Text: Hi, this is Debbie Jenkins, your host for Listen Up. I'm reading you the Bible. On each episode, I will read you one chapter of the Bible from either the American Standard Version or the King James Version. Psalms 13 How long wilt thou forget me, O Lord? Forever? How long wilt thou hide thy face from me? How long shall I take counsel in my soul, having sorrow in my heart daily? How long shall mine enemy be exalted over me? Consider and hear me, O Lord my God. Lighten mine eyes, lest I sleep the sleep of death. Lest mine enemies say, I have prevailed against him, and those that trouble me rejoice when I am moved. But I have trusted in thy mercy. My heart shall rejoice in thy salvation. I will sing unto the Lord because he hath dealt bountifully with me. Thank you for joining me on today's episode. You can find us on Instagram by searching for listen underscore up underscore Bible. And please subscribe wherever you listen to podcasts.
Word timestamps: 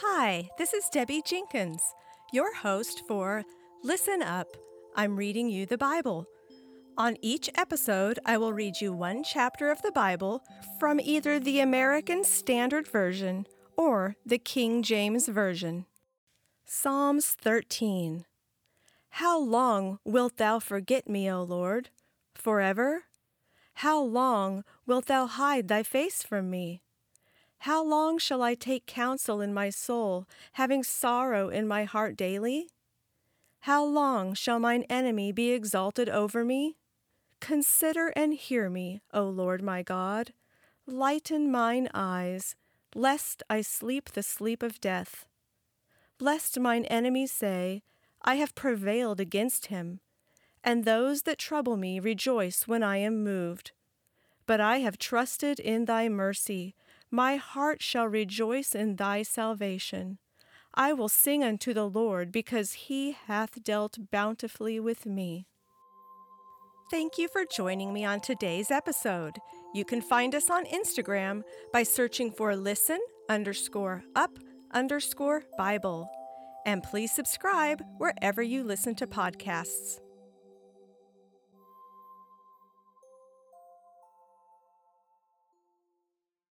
Hi, 0.00 0.48
this 0.58 0.74
is 0.74 0.88
Debbie 0.92 1.22
Jenkins, 1.26 1.82
your 2.32 2.54
host 2.54 3.02
for 3.08 3.44
Listen 3.82 4.22
Up. 4.22 4.46
I'm 4.94 5.16
reading 5.16 5.48
you 5.48 5.66
the 5.66 5.76
Bible. 5.76 6.28
On 6.96 7.16
each 7.20 7.50
episode, 7.56 8.20
I 8.24 8.38
will 8.38 8.52
read 8.52 8.80
you 8.80 8.92
one 8.92 9.24
chapter 9.24 9.72
of 9.72 9.82
the 9.82 9.90
Bible 9.90 10.44
from 10.78 11.00
either 11.00 11.40
the 11.40 11.58
American 11.58 12.22
Standard 12.22 12.86
Version 12.86 13.44
or 13.76 14.14
the 14.24 14.38
King 14.38 14.84
James 14.84 15.26
Version. 15.26 15.84
Psalms 16.64 17.36
13 17.40 18.24
How 19.10 19.36
long 19.36 19.98
wilt 20.04 20.36
thou 20.36 20.60
forget 20.60 21.08
me, 21.08 21.28
O 21.28 21.42
Lord? 21.42 21.90
Forever? 22.36 23.02
How 23.74 24.00
long 24.00 24.62
wilt 24.86 25.06
thou 25.06 25.26
hide 25.26 25.66
thy 25.66 25.82
face 25.82 26.22
from 26.22 26.50
me? 26.50 26.82
How 27.62 27.82
long 27.82 28.18
shall 28.18 28.42
I 28.42 28.54
take 28.54 28.86
counsel 28.86 29.40
in 29.40 29.52
my 29.52 29.70
soul, 29.70 30.26
having 30.52 30.84
sorrow 30.84 31.48
in 31.48 31.66
my 31.66 31.84
heart 31.84 32.16
daily? 32.16 32.68
How 33.60 33.84
long 33.84 34.34
shall 34.34 34.60
mine 34.60 34.84
enemy 34.88 35.32
be 35.32 35.50
exalted 35.50 36.08
over 36.08 36.44
me? 36.44 36.76
Consider 37.40 38.12
and 38.14 38.34
hear 38.34 38.70
me, 38.70 39.02
O 39.12 39.24
Lord 39.24 39.62
my 39.62 39.82
God. 39.82 40.32
Lighten 40.86 41.50
mine 41.50 41.88
eyes, 41.92 42.54
lest 42.94 43.42
I 43.50 43.60
sleep 43.60 44.12
the 44.12 44.22
sleep 44.22 44.62
of 44.62 44.80
death. 44.80 45.26
Lest 46.20 46.58
mine 46.58 46.84
enemies 46.86 47.32
say, 47.32 47.82
I 48.22 48.36
have 48.36 48.54
prevailed 48.54 49.20
against 49.20 49.66
him, 49.66 50.00
and 50.64 50.84
those 50.84 51.22
that 51.22 51.38
trouble 51.38 51.76
me 51.76 52.00
rejoice 52.00 52.66
when 52.66 52.82
I 52.82 52.98
am 52.98 53.22
moved. 53.22 53.72
But 54.46 54.60
I 54.60 54.78
have 54.78 54.98
trusted 54.98 55.60
in 55.60 55.84
thy 55.84 56.08
mercy. 56.08 56.74
My 57.10 57.36
heart 57.36 57.82
shall 57.82 58.06
rejoice 58.06 58.74
in 58.74 58.96
thy 58.96 59.22
salvation. 59.22 60.18
I 60.74 60.92
will 60.92 61.08
sing 61.08 61.42
unto 61.42 61.72
the 61.72 61.88
Lord 61.88 62.30
because 62.30 62.72
he 62.72 63.16
hath 63.26 63.62
dealt 63.62 63.98
bountifully 64.10 64.78
with 64.78 65.06
me. 65.06 65.46
Thank 66.90 67.18
you 67.18 67.28
for 67.28 67.44
joining 67.44 67.92
me 67.92 68.04
on 68.04 68.20
today's 68.20 68.70
episode. 68.70 69.36
You 69.74 69.84
can 69.84 70.00
find 70.00 70.34
us 70.34 70.48
on 70.50 70.64
Instagram 70.66 71.42
by 71.72 71.82
searching 71.82 72.30
for 72.30 72.56
listen 72.56 73.00
underscore 73.28 74.02
up 74.14 74.38
underscore 74.72 75.42
Bible. 75.56 76.08
And 76.66 76.82
please 76.82 77.12
subscribe 77.12 77.82
wherever 77.96 78.42
you 78.42 78.64
listen 78.64 78.94
to 78.96 79.06
podcasts. 79.06 80.00